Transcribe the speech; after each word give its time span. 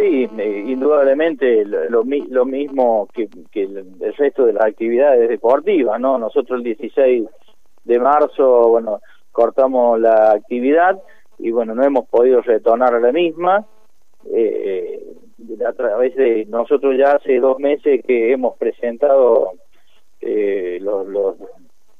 Sí, 0.00 0.30
indudablemente 0.66 1.62
lo, 1.66 2.02
lo 2.02 2.44
mismo 2.46 3.06
que, 3.12 3.28
el, 3.52 3.84
resto 4.16 4.46
de 4.46 4.54
las 4.54 4.64
actividades 4.64 5.28
deportivas, 5.28 6.00
¿no? 6.00 6.16
Nosotros 6.16 6.56
el 6.58 6.64
16 6.64 7.28
de 7.84 7.98
marzo, 7.98 8.68
bueno, 8.68 9.00
cortamos 9.30 10.00
la 10.00 10.32
actividad 10.32 10.98
y 11.38 11.50
bueno, 11.50 11.74
no 11.74 11.84
hemos 11.84 12.08
podido 12.08 12.40
retornar 12.40 12.94
a 12.94 13.00
la 13.00 13.12
misma. 13.12 13.66
Eh, 14.32 15.04
a 15.66 15.72
través 15.74 16.16
de 16.16 16.46
nosotros 16.46 16.96
ya 16.96 17.12
hace 17.12 17.38
dos 17.38 17.58
meses 17.58 18.02
que 18.06 18.32
hemos 18.32 18.56
presentado 18.56 19.52
eh, 20.22 20.78
los, 20.80 21.06
los, 21.08 21.36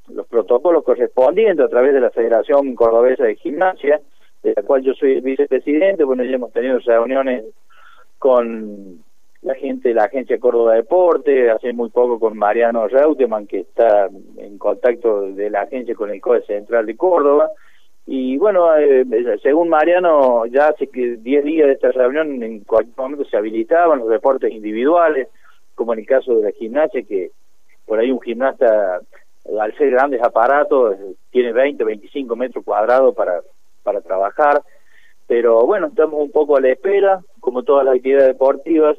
los 0.08 0.26
protocolos 0.26 0.84
correspondientes 0.84 1.66
a 1.66 1.68
través 1.68 1.92
de 1.92 2.00
la 2.00 2.10
Federación 2.10 2.74
Cordobesa 2.74 3.24
de 3.24 3.36
Gimnasia, 3.36 4.00
de 4.42 4.54
la 4.56 4.62
cual 4.62 4.82
yo 4.82 4.94
soy 4.94 5.16
el 5.16 5.20
vicepresidente, 5.20 6.04
bueno, 6.04 6.24
ya 6.24 6.36
hemos 6.36 6.52
tenido 6.54 6.78
reuniones 6.78 7.44
con 8.20 9.02
la 9.40 9.54
gente 9.54 9.88
de 9.88 9.94
la 9.94 10.04
Agencia 10.04 10.38
Córdoba 10.38 10.74
Deporte, 10.74 11.50
hace 11.50 11.72
muy 11.72 11.88
poco 11.88 12.20
con 12.20 12.36
Mariano 12.36 12.86
Reutemann, 12.86 13.46
que 13.46 13.60
está 13.60 14.10
en 14.36 14.58
contacto 14.58 15.22
de 15.22 15.48
la 15.48 15.62
agencia 15.62 15.94
con 15.94 16.10
el 16.10 16.20
COE 16.20 16.42
Central 16.42 16.84
de 16.84 16.96
Córdoba. 16.96 17.50
Y 18.06 18.36
bueno, 18.36 18.76
eh, 18.76 19.06
según 19.42 19.70
Mariano, 19.70 20.44
ya 20.46 20.68
hace 20.68 20.88
que 20.88 21.16
10 21.16 21.44
días 21.44 21.66
de 21.68 21.72
esta 21.72 21.92
reunión 21.92 22.42
en 22.42 22.60
cualquier 22.60 22.94
momento 22.98 23.24
se 23.24 23.38
habilitaban 23.38 24.00
los 24.00 24.10
deportes 24.10 24.52
individuales, 24.52 25.28
como 25.74 25.94
en 25.94 26.00
el 26.00 26.06
caso 26.06 26.34
de 26.34 26.42
la 26.42 26.50
gimnasia, 26.52 27.02
que 27.02 27.30
por 27.86 27.98
ahí 27.98 28.10
un 28.10 28.20
gimnasta, 28.20 29.00
al 29.58 29.76
ser 29.78 29.92
grandes 29.92 30.22
aparatos, 30.22 30.96
tiene 31.30 31.54
20, 31.54 31.82
25 31.82 32.36
metros 32.36 32.62
cuadrados 32.66 33.14
para, 33.14 33.40
para 33.82 34.02
trabajar. 34.02 34.62
Pero 35.26 35.64
bueno, 35.64 35.86
estamos 35.86 36.20
un 36.20 36.30
poco 36.30 36.58
a 36.58 36.60
la 36.60 36.68
espera, 36.68 37.22
como 37.40 37.62
todas 37.62 37.84
las 37.84 37.96
actividades 37.96 38.28
deportivas, 38.28 38.96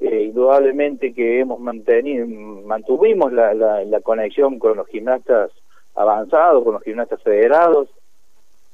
eh, 0.00 0.24
indudablemente 0.24 1.12
que 1.12 1.40
hemos 1.40 1.58
mantenido, 1.58 2.26
mantuvimos 2.26 3.32
la, 3.32 3.52
la, 3.54 4.00
conexión 4.00 4.58
con 4.58 4.76
los 4.76 4.86
gimnastas 4.88 5.50
avanzados, 5.96 6.62
con 6.62 6.74
los 6.74 6.82
gimnastas 6.82 7.20
federados, 7.22 7.88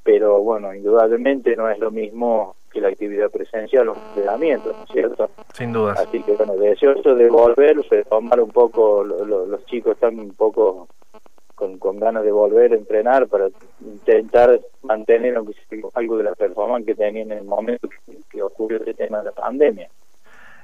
pero 0.03 0.41
bueno, 0.41 0.75
indudablemente 0.75 1.57
no 1.57 1.71
es 1.71 1.79
lo 1.79 1.91
mismo 1.91 2.57
que 2.71 2.81
la 2.81 2.89
actividad 2.89 3.31
presencial, 3.31 3.87
los 3.87 3.97
entrenamientos, 4.09 4.77
¿no 4.77 4.85
es 4.85 4.91
cierto? 4.91 5.31
Sin 5.55 5.73
duda. 5.73 5.93
Así 5.93 6.23
que 6.23 6.33
bueno, 6.33 6.57
deseoso 6.57 7.15
de 7.15 7.31
volver, 7.31 7.77
tomar 8.11 8.41
un 8.41 8.51
poco, 8.51 9.03
los 9.05 9.65
chicos 9.67 9.93
están 9.95 10.19
un 10.19 10.35
poco 10.35 10.89
con, 11.55 11.79
con 11.79 11.99
ganas 11.99 12.25
de 12.25 12.33
volver 12.33 12.73
a 12.73 12.77
entrenar 12.77 13.29
para 13.29 13.49
intentar 13.81 14.61
mantener 14.83 15.37
algo 15.95 16.17
de 16.17 16.25
la 16.25 16.35
performance 16.35 16.87
que 16.87 16.95
tenían 16.95 17.33
en 17.33 17.39
el 17.39 17.45
momento 17.45 17.89
que, 18.31 18.43
ocurrió 18.43 18.83
el 18.85 18.95
tema 18.95 19.19
de 19.19 19.25
la 19.25 19.33
pandemia. 19.33 19.89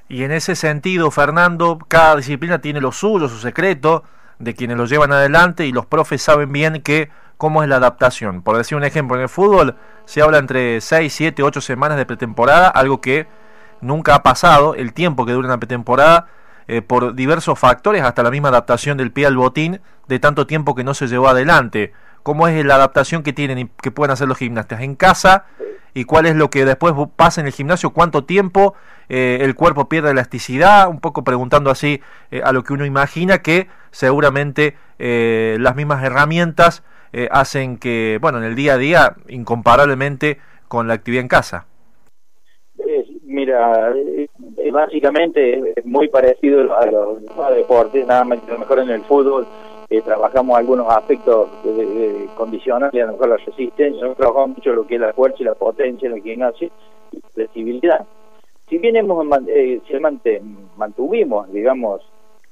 Y 0.09 0.23
en 0.23 0.31
ese 0.31 0.55
sentido, 0.55 1.09
Fernando, 1.09 1.79
cada 1.87 2.17
disciplina 2.17 2.59
tiene 2.59 2.81
lo 2.81 2.91
suyo, 2.91 3.29
su 3.29 3.37
secreto, 3.37 4.03
de 4.39 4.53
quienes 4.55 4.75
lo 4.75 4.85
llevan 4.85 5.13
adelante 5.13 5.65
y 5.65 5.71
los 5.71 5.85
profes 5.85 6.21
saben 6.21 6.51
bien 6.51 6.81
que 6.81 7.09
cómo 7.37 7.63
es 7.63 7.69
la 7.69 7.77
adaptación. 7.77 8.41
Por 8.41 8.57
decir 8.57 8.77
un 8.77 8.83
ejemplo, 8.83 9.15
en 9.15 9.23
el 9.23 9.29
fútbol 9.29 9.75
se 10.05 10.21
habla 10.21 10.37
entre 10.37 10.81
6, 10.81 11.13
7, 11.13 11.43
8 11.43 11.61
semanas 11.61 11.97
de 11.97 12.05
pretemporada, 12.05 12.67
algo 12.67 12.99
que 13.01 13.27
nunca 13.79 14.15
ha 14.15 14.23
pasado, 14.23 14.75
el 14.75 14.93
tiempo 14.93 15.25
que 15.25 15.31
dura 15.31 15.47
una 15.47 15.59
pretemporada 15.59 16.27
eh, 16.71 16.81
por 16.81 17.15
diversos 17.15 17.59
factores, 17.59 18.01
hasta 18.01 18.23
la 18.23 18.31
misma 18.31 18.47
adaptación 18.47 18.97
del 18.97 19.11
pie 19.11 19.25
al 19.25 19.35
botín, 19.35 19.81
de 20.07 20.19
tanto 20.19 20.47
tiempo 20.47 20.73
que 20.73 20.85
no 20.85 20.93
se 20.93 21.07
llevó 21.07 21.27
adelante. 21.27 21.91
¿Cómo 22.23 22.47
es 22.47 22.63
la 22.63 22.75
adaptación 22.75 23.23
que 23.23 23.33
tienen 23.33 23.59
y 23.59 23.67
que 23.81 23.91
pueden 23.91 24.13
hacer 24.13 24.29
los 24.29 24.37
gimnastas 24.37 24.79
en 24.79 24.95
casa? 24.95 25.47
¿Y 25.93 26.05
cuál 26.05 26.27
es 26.27 26.35
lo 26.37 26.49
que 26.49 26.63
después 26.63 26.93
pasa 27.17 27.41
en 27.41 27.47
el 27.47 27.51
gimnasio? 27.51 27.89
¿Cuánto 27.89 28.23
tiempo 28.23 28.73
eh, 29.09 29.39
el 29.41 29.53
cuerpo 29.53 29.89
pierde 29.89 30.11
elasticidad? 30.11 30.87
Un 30.87 31.01
poco 31.01 31.25
preguntando 31.25 31.71
así 31.71 32.01
eh, 32.31 32.41
a 32.41 32.53
lo 32.53 32.63
que 32.63 32.71
uno 32.71 32.85
imagina 32.85 33.39
que 33.39 33.67
seguramente 33.91 34.77
las 34.97 35.75
mismas 35.75 36.01
herramientas 36.05 36.83
hacen 37.31 37.79
que, 37.79 38.17
bueno, 38.21 38.37
en 38.37 38.45
el 38.45 38.55
día 38.55 38.75
a 38.75 38.77
día, 38.77 39.15
incomparablemente 39.27 40.39
con 40.69 40.87
la 40.87 40.93
actividad 40.93 41.23
en 41.23 41.27
casa. 41.27 41.65
mira, 43.23 43.91
básicamente 44.71 45.73
es 45.75 45.85
muy 45.85 46.07
parecido 46.07 46.75
a 46.75 46.85
los, 46.85 47.21
deportes, 47.55 48.05
nada 48.07 48.23
más 48.23 48.39
que 48.41 48.57
mejor 48.57 48.79
en 48.79 48.89
el 48.89 49.01
fútbol 49.03 49.45
eh, 49.89 50.01
trabajamos 50.01 50.57
algunos 50.57 50.87
aspectos 50.89 51.49
de, 51.63 52.27
condicionales, 52.35 53.03
a 53.03 53.07
lo 53.07 53.13
mejor 53.13 53.29
la 53.29 53.37
resistencia, 53.37 54.01
nosotros 54.01 54.17
trabajamos 54.17 54.57
mucho 54.57 54.73
lo 54.73 54.87
que 54.87 54.95
es 54.95 55.01
la 55.01 55.13
fuerza 55.13 55.37
y 55.39 55.43
la 55.43 55.55
potencia 55.55 56.07
en 56.07 56.15
el 56.15 56.23
gimnasio 56.23 56.69
y 57.11 57.17
la 57.17 57.29
flexibilidad. 57.33 58.07
Si 58.69 58.77
bien 58.77 58.95
hemos 58.95 59.25
eh, 59.47 59.81
mantuvimos, 60.77 61.51
digamos, 61.51 62.01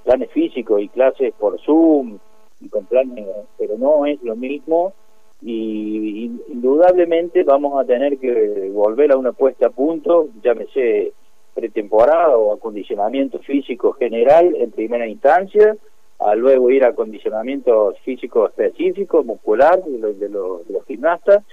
planes 0.03 0.29
físicos 0.31 0.81
y 0.81 0.89
clases 0.89 1.33
por 1.39 1.59
Zoom 1.61 2.19
y 2.59 2.67
con 2.67 2.85
planes, 2.85 3.25
pero 3.57 3.77
no 3.77 4.05
es 4.05 4.21
lo 4.21 4.35
mismo 4.35 4.93
y 5.41 6.25
indudablemente 6.49 7.43
vamos 7.43 7.79
a 7.79 7.85
tener 7.85 8.17
que 8.17 8.69
volver 8.73 9.11
a 9.11 9.17
una 9.17 9.31
puesta 9.31 9.67
a 9.67 9.69
punto, 9.69 10.27
llámese 10.43 11.13
pretemporada 11.53 12.37
o 12.37 12.53
acondicionamiento 12.53 13.39
físico 13.39 13.93
general 13.93 14.55
en 14.55 14.71
primera 14.71 15.07
instancia, 15.07 15.75
a 16.19 16.35
luego 16.35 16.69
ir 16.69 16.83
a 16.83 16.89
acondicionamiento 16.89 17.93
físico 18.03 18.47
específico, 18.47 19.23
muscular 19.23 19.81
de 19.83 20.29
los, 20.29 20.61
gimnastas, 20.85 21.43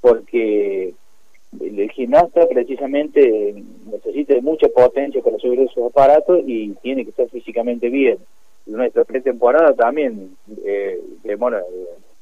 porque 0.00 0.94
el, 1.58 1.90
gimnasta 1.90 2.46
precisamente 2.46 3.54
necesita 3.90 4.34
de 4.34 4.42
mucha 4.42 4.68
potencia 4.68 5.22
para 5.22 5.38
subir 5.38 5.60
esos 5.60 5.90
aparatos 5.90 6.40
y 6.46 6.70
tiene 6.82 7.04
que 7.04 7.10
estar 7.10 7.28
físicamente 7.30 7.88
bien. 7.88 8.18
Nuestra 8.66 9.04
pretemporada 9.04 9.72
también 9.74 10.36
eh, 10.64 11.00
demora, 11.24 11.62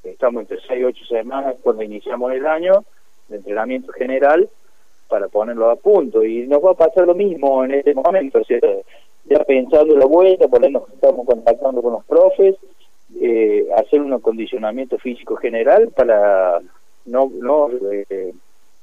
estamos 0.04 0.42
entre 0.42 0.60
6 0.68 0.80
y 0.80 0.84
8 0.84 1.04
semanas 1.06 1.56
cuando 1.62 1.82
iniciamos 1.82 2.32
el 2.32 2.46
año 2.46 2.84
de 3.28 3.36
entrenamiento 3.36 3.92
general 3.92 4.48
para 5.08 5.28
ponerlo 5.28 5.70
a 5.70 5.76
punto 5.76 6.24
y 6.24 6.46
nos 6.46 6.64
va 6.64 6.72
a 6.72 6.74
pasar 6.74 7.06
lo 7.06 7.14
mismo 7.14 7.64
en 7.64 7.72
este 7.72 7.94
momento, 7.94 8.40
ya 9.24 9.44
pensando 9.44 9.96
la 9.96 10.06
vuelta, 10.06 10.48
por 10.48 10.64
eso 10.64 10.86
estamos 10.92 11.26
contactando 11.26 11.82
con 11.82 11.94
los 11.94 12.04
profes, 12.04 12.56
eh, 13.20 13.66
hacer 13.76 14.00
un 14.00 14.12
acondicionamiento 14.12 14.98
físico 14.98 15.36
general 15.36 15.88
para 15.96 16.60
no, 17.06 17.30
eh, 17.90 18.32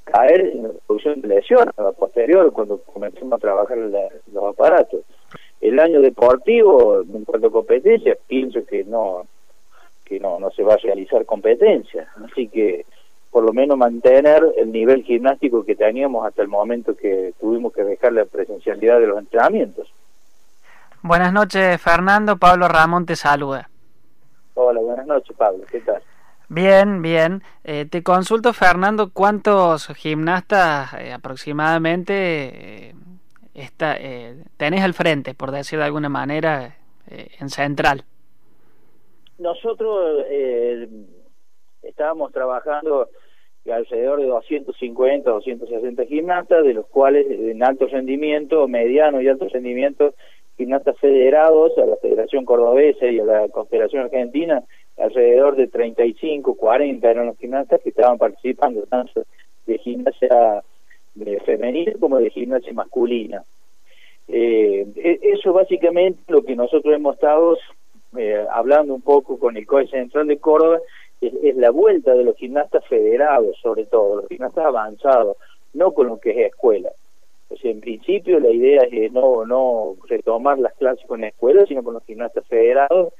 caer 0.04 0.42
en 0.42 0.64
la 0.64 0.70
producción 0.86 1.22
de 1.22 1.28
lesiones 1.28 1.78
a 1.78 1.92
posterior 1.92 2.52
cuando 2.52 2.80
comencemos 2.80 3.34
a 3.34 3.42
trabajar 3.42 3.78
los 3.78 4.44
aparatos. 4.44 5.02
El 5.62 5.80
año 5.80 6.02
deportivo, 6.02 7.02
en 7.02 7.24
cuanto 7.24 7.48
a 7.48 7.52
competencia, 7.52 8.18
pienso 8.28 8.66
que 8.66 8.84
no 8.84 9.26
que 10.04 10.20
no, 10.20 10.40
no 10.40 10.52
se 10.52 10.62
va 10.62 10.76
a 10.76 10.78
realizar 10.78 11.26
competencia, 11.26 12.08
así 12.24 12.48
que 12.48 12.86
por 13.36 13.44
lo 13.44 13.52
menos 13.52 13.78
mantener 13.78 14.42
el 14.56 14.72
nivel 14.72 15.04
gimnástico 15.04 15.66
que 15.66 15.76
teníamos 15.76 16.26
hasta 16.26 16.42
el 16.42 16.48
momento 16.48 16.96
que 16.96 17.34
tuvimos 17.38 17.74
que 17.74 17.84
dejar 17.84 18.14
la 18.14 18.24
presencialidad 18.24 18.98
de 18.98 19.08
los 19.08 19.20
entrenamientos. 19.20 19.94
Buenas 21.02 21.34
noches, 21.34 21.82
Fernando. 21.82 22.38
Pablo 22.38 22.70
Ramón 22.70 23.06
te 23.06 23.18
saluda. 23.18 23.70
Hola, 24.54 24.80
buenas 24.80 25.06
noches, 25.06 25.36
Pablo. 25.36 25.66
¿Qué 25.70 25.82
tal? 25.82 26.02
Bien, 26.48 27.02
bien. 27.02 27.44
Eh, 27.66 27.86
te 27.92 28.04
consulto, 28.04 28.54
Fernando, 28.54 29.12
¿cuántos 29.12 29.88
gimnastas 29.88 30.94
eh, 30.94 31.12
aproximadamente 31.12 32.14
eh, 32.88 32.96
está, 33.54 33.98
tenés 34.56 34.82
al 34.82 34.94
frente, 34.94 35.34
por 35.34 35.52
decir 35.52 35.80
de 35.80 35.84
alguna 35.84 36.08
manera, 36.08 36.78
en 37.08 37.50
Central? 37.50 38.06
Nosotros 39.38 40.24
estábamos 41.82 42.32
trabajando 42.32 43.10
alrededor 43.72 44.20
de 44.20 44.28
250, 44.28 45.30
260 45.30 46.06
gimnastas, 46.06 46.64
de 46.64 46.74
los 46.74 46.88
cuales 46.88 47.26
en 47.30 47.64
alto 47.64 47.88
rendimiento, 47.88 48.68
mediano 48.68 49.22
y 49.22 49.28
alto 49.28 49.48
rendimiento, 49.50 50.14
gimnastas 50.58 50.98
federados 51.00 51.78
a 51.78 51.86
la 51.86 51.96
Federación 51.98 52.46
Cordobesa 52.46 53.08
y 53.08 53.20
a 53.20 53.26
la 53.26 53.50
Confederación 53.50 54.04
Argentina, 54.04 54.64
alrededor 54.98 55.56
de 55.56 55.68
35, 55.68 56.56
40 56.56 57.10
eran 57.10 57.28
los 57.28 57.38
gimnastas 57.38 57.82
que 57.82 57.90
estaban 57.90 58.18
participando 58.18 58.84
tanto 58.84 59.24
de 59.66 59.78
gimnasia 59.80 60.64
femenina 61.46 61.94
como 62.00 62.18
de 62.20 62.30
gimnasia 62.30 62.74
masculina. 62.74 63.44
Eh, 64.28 64.86
e, 64.96 65.20
eso 65.34 65.54
básicamente 65.54 66.20
lo 66.28 66.44
que 66.44 66.56
nosotros 66.56 66.96
hemos 66.96 67.16
estado 67.16 67.58
eh, 68.18 68.46
hablando 68.52 68.94
un 68.94 69.02
poco 69.02 69.38
con 69.38 69.58
el 69.58 69.66
COE 69.66 69.88
Central 69.88 70.28
de 70.28 70.38
Córdoba 70.38 70.80
es, 71.22 71.56
la 71.56 71.72
vuelta 71.72 72.14
de 72.14 72.24
los 72.24 72.36
gimnastas 72.38 72.86
federados, 72.88 73.58
sobre 73.62 73.86
todo, 73.86 74.18
los 74.18 74.28
gimnastas 74.28 74.66
avanzados, 74.66 75.38
no 75.74 75.92
con 75.94 76.08
lo 76.08 76.20
que 76.20 76.32
es 76.32 76.38
escuela. 76.52 76.90
Sea, 77.62 77.72
en 77.72 77.80
principio 77.80 78.40
la 78.40 78.50
idea 78.50 78.84
es 78.92 79.12
no, 79.12 79.46
no 79.46 79.96
retomar 80.08 80.60
las 80.60 80.74
clases 80.74 81.06
con 81.08 81.22
la 81.22 81.28
escuela, 81.28 81.66
sino 81.66 81.84
con 81.84 81.94
los 81.94 82.04
gimnastas 82.06 82.46
federados 82.48 83.14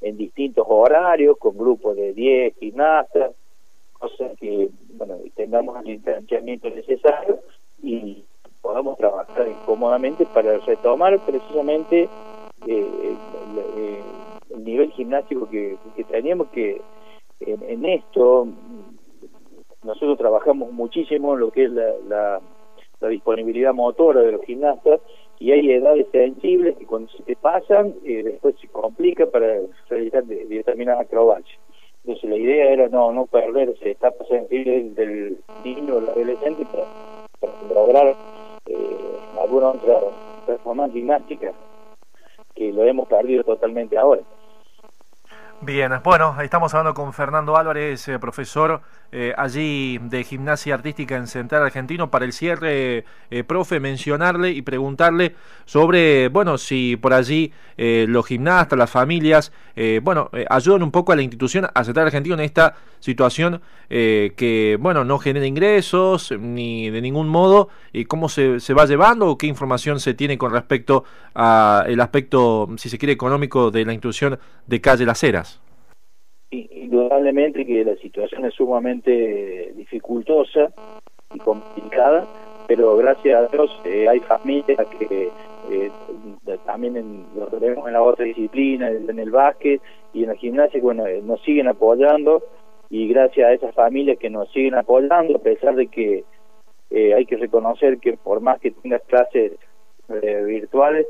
en 0.00 0.16
distintos 0.16 0.66
horarios, 0.68 1.36
con 1.38 1.56
grupos 1.56 1.96
de 1.96 2.12
10 2.12 2.56
gimnastas, 2.58 3.32
cosa 3.92 4.30
que 4.40 4.68
bueno, 4.94 5.16
tengamos 5.34 5.78
el 5.78 5.96
distanciamiento 5.96 6.70
necesario 6.70 7.38
y 7.82 8.24
podamos 8.60 8.96
trabajar 8.98 9.46
cómodamente 9.66 10.26
para 10.26 10.58
retomar 10.58 11.18
precisamente 11.20 12.08
eh, 12.66 13.16
el, 14.50 14.64
nivel 14.64 14.92
gimnástico 14.92 15.48
que, 15.48 15.76
teníamos 16.10 16.48
que 16.48 16.80
en, 17.46 17.84
esto 17.84 18.48
nosotros 19.82 20.18
trabajamos 20.18 20.72
muchísimo 20.72 21.34
en 21.34 21.40
lo 21.40 21.50
que 21.50 21.64
es 21.64 21.72
la, 21.72 22.40
disponibilidad 23.08 23.74
motora 23.74 24.20
de 24.20 24.30
los 24.30 24.44
gimnastas 24.44 25.00
y 25.40 25.50
hay 25.50 25.72
edades 25.72 26.06
sensibles 26.12 26.76
que 26.76 26.86
cuando 26.86 27.10
se 27.10 27.24
te 27.24 27.34
pasan 27.34 27.94
eh, 28.04 28.22
después 28.22 28.54
se 28.60 28.68
complica 28.68 29.26
para 29.26 29.58
realizar 29.88 30.24
determinadas 30.24 31.00
acrobacias. 31.00 31.58
Entonces 32.04 32.30
la 32.30 32.36
idea 32.36 32.70
era 32.70 32.88
no 32.88 33.12
no 33.12 33.26
perder 33.26 33.70
esa 33.70 33.88
etapa 33.88 34.24
sensible 34.26 34.90
del 34.90 35.36
niño 35.64 35.96
o 35.96 35.98
el 35.98 36.08
adolescente 36.10 36.64
para, 36.70 37.52
lograr 37.74 38.14
eh, 38.66 38.96
alguna 39.40 39.70
otra 39.70 39.98
performance 40.46 40.92
gimnástica 40.92 41.52
que 42.54 42.72
lo 42.72 42.84
hemos 42.84 43.08
perdido 43.08 43.42
totalmente 43.42 43.98
ahora. 43.98 44.22
Bien, 45.64 45.92
bueno, 46.02 46.34
estamos 46.42 46.74
hablando 46.74 46.92
con 46.92 47.12
Fernando 47.12 47.56
Álvarez, 47.56 48.08
eh, 48.08 48.18
profesor 48.18 48.82
eh, 49.12 49.32
allí 49.36 49.96
de 50.02 50.24
gimnasia 50.24 50.74
artística 50.74 51.14
en 51.14 51.28
Central 51.28 51.62
Argentino. 51.62 52.10
Para 52.10 52.24
el 52.24 52.32
cierre, 52.32 53.04
eh, 53.30 53.44
profe, 53.44 53.78
mencionarle 53.78 54.50
y 54.50 54.62
preguntarle 54.62 55.36
sobre, 55.64 56.26
bueno, 56.30 56.58
si 56.58 56.96
por 56.96 57.14
allí 57.14 57.52
los 57.76 58.26
gimnastas, 58.26 58.78
las 58.78 58.90
familias, 58.90 59.52
bueno, 60.02 60.30
ayudan 60.50 60.82
un 60.84 60.90
poco 60.92 61.12
a 61.12 61.16
la 61.16 61.22
institución, 61.22 61.68
a 61.72 61.84
Central 61.84 62.06
Argentino 62.06 62.34
en 62.34 62.42
esta 62.42 62.76
situación 63.00 63.60
que, 63.88 64.78
bueno, 64.80 65.04
no 65.04 65.18
genera 65.18 65.46
ingresos 65.46 66.32
ni 66.38 66.90
de 66.90 67.00
ningún 67.00 67.28
modo, 67.28 67.70
y 67.92 68.04
cómo 68.04 68.28
se, 68.28 68.60
se 68.60 68.74
va 68.74 68.86
llevando 68.86 69.26
o 69.26 69.38
qué 69.38 69.48
información 69.48 69.98
se 69.98 70.14
tiene 70.14 70.38
con 70.38 70.52
respecto 70.52 71.04
al 71.34 72.00
aspecto, 72.00 72.68
si 72.76 72.88
se 72.88 72.98
quiere, 72.98 73.12
económico 73.12 73.70
de 73.72 73.84
la 73.84 73.92
institución 73.92 74.38
de 74.66 74.80
Calle 74.80 75.04
Las 75.04 75.22
Heras 75.24 75.51
indudablemente 76.52 77.64
que 77.64 77.84
la 77.84 77.96
situación 77.96 78.44
es 78.44 78.54
sumamente 78.54 79.72
dificultosa 79.76 80.72
y 81.34 81.38
complicada, 81.38 82.26
pero 82.66 82.96
gracias 82.96 83.40
a 83.40 83.48
Dios 83.48 83.70
eh, 83.84 84.08
hay 84.08 84.20
familias 84.20 84.86
que 84.98 85.30
eh, 85.70 85.90
también 86.66 86.96
en, 86.96 87.26
lo 87.34 87.46
tenemos 87.46 87.86
en 87.86 87.94
la 87.94 88.02
otra 88.02 88.24
disciplina, 88.24 88.90
en 88.90 89.18
el 89.18 89.30
básquet 89.30 89.80
y 90.12 90.22
en 90.22 90.28
la 90.28 90.36
gimnasia, 90.36 90.80
bueno, 90.80 91.06
eh, 91.06 91.22
nos 91.22 91.40
siguen 91.42 91.68
apoyando 91.68 92.42
y 92.90 93.08
gracias 93.08 93.48
a 93.48 93.52
esas 93.52 93.74
familias 93.74 94.18
que 94.18 94.28
nos 94.28 94.50
siguen 94.52 94.74
apoyando, 94.74 95.36
a 95.36 95.42
pesar 95.42 95.74
de 95.74 95.86
que 95.86 96.24
hay 96.94 97.24
que 97.24 97.38
reconocer 97.38 97.98
que 98.00 98.18
por 98.18 98.42
más 98.42 98.60
que 98.60 98.70
tengas 98.70 99.00
clases 99.04 99.52
virtuales, 100.46 101.06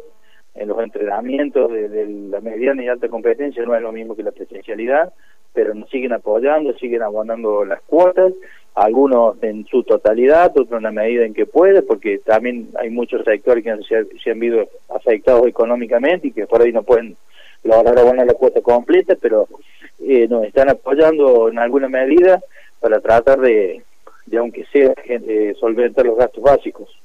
en 0.54 0.68
los 0.68 0.78
entrenamientos 0.80 1.70
de, 1.72 2.06
la 2.30 2.40
mediana 2.40 2.84
y 2.84 2.88
alta 2.88 3.08
competencia 3.08 3.64
no 3.64 3.74
es 3.74 3.82
lo 3.82 3.92
mismo 3.92 4.14
que 4.14 4.22
la 4.22 4.32
presencialidad 4.32 5.12
pero 5.52 5.74
nos 5.74 5.88
siguen 5.90 6.12
apoyando, 6.12 6.72
siguen 6.74 7.02
abonando 7.02 7.64
las 7.64 7.80
cuotas, 7.82 8.32
algunos 8.74 9.42
en 9.42 9.66
su 9.66 9.82
totalidad, 9.82 10.52
otros 10.56 10.78
en 10.78 10.84
la 10.84 10.92
medida 10.92 11.24
en 11.24 11.34
que 11.34 11.46
puede, 11.46 11.82
porque 11.82 12.18
también 12.18 12.68
hay 12.78 12.90
muchos 12.90 13.24
sectores 13.24 13.62
que 13.62 14.06
se, 14.22 14.30
han 14.30 14.40
visto 14.40 14.68
afectados 14.88 15.46
económicamente 15.46 16.28
y 16.28 16.32
que 16.32 16.46
por 16.46 16.62
ahí 16.62 16.72
no 16.72 16.82
pueden 16.82 17.16
lograr 17.64 17.98
abonar 17.98 18.26
la 18.26 18.34
cuota 18.34 18.60
completa, 18.62 19.14
pero 19.20 19.46
eh, 20.00 20.26
nos 20.28 20.44
están 20.44 20.70
apoyando 20.70 21.48
en 21.48 21.58
alguna 21.58 21.88
medida 21.88 22.40
para 22.80 23.00
tratar 23.00 23.38
de, 23.40 23.82
de 24.26 24.38
aunque 24.38 24.64
sea, 24.72 24.94
eh, 25.04 25.54
solventar 25.60 26.06
los 26.06 26.16
gastos 26.16 26.42
básicos. 26.42 27.01